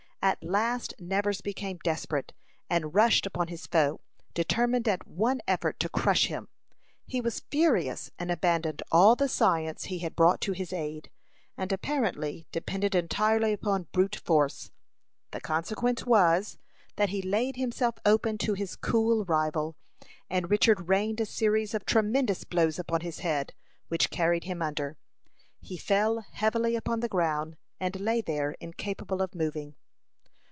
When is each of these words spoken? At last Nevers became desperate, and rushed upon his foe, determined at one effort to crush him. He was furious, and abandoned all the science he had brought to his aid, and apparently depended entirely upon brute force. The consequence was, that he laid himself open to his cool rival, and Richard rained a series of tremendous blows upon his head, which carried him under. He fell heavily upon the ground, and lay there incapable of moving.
At 0.23 0.43
last 0.43 0.93
Nevers 0.99 1.41
became 1.41 1.79
desperate, 1.83 2.31
and 2.69 2.93
rushed 2.93 3.25
upon 3.25 3.47
his 3.47 3.65
foe, 3.65 4.01
determined 4.35 4.87
at 4.87 5.07
one 5.07 5.41
effort 5.47 5.79
to 5.79 5.89
crush 5.89 6.27
him. 6.27 6.47
He 7.07 7.19
was 7.19 7.39
furious, 7.49 8.11
and 8.19 8.29
abandoned 8.29 8.83
all 8.91 9.15
the 9.15 9.27
science 9.27 9.85
he 9.85 9.97
had 9.97 10.15
brought 10.15 10.39
to 10.41 10.51
his 10.51 10.71
aid, 10.71 11.09
and 11.57 11.71
apparently 11.71 12.45
depended 12.51 12.93
entirely 12.93 13.51
upon 13.51 13.87
brute 13.91 14.15
force. 14.15 14.69
The 15.31 15.41
consequence 15.41 16.05
was, 16.05 16.59
that 16.97 17.09
he 17.09 17.23
laid 17.23 17.55
himself 17.55 17.95
open 18.05 18.37
to 18.39 18.53
his 18.53 18.75
cool 18.75 19.25
rival, 19.25 19.75
and 20.29 20.51
Richard 20.51 20.87
rained 20.87 21.19
a 21.19 21.25
series 21.25 21.73
of 21.73 21.83
tremendous 21.83 22.43
blows 22.43 22.77
upon 22.77 23.01
his 23.01 23.21
head, 23.21 23.55
which 23.87 24.11
carried 24.11 24.43
him 24.43 24.61
under. 24.61 24.97
He 25.61 25.77
fell 25.77 26.19
heavily 26.19 26.75
upon 26.75 26.99
the 26.99 27.09
ground, 27.09 27.57
and 27.79 27.99
lay 27.99 28.21
there 28.21 28.51
incapable 28.59 29.23
of 29.23 29.33
moving. 29.33 29.73